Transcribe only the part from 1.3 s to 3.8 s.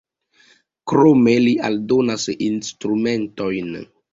li aldonas instrumentojn.